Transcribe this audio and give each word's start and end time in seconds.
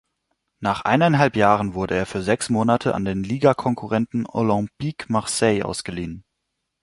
Nach 0.61 0.81
eineinhalb 0.83 1.35
Jahren 1.35 1.75
wurde 1.75 1.93
er 1.95 2.07
für 2.07 2.23
sechs 2.23 2.49
Monate 2.49 2.95
an 2.95 3.05
den 3.05 3.23
Ligakonkurrenten 3.23 4.25
Olympique 4.25 5.05
Marseille 5.09 5.61
ausgeliehen. 5.61 6.23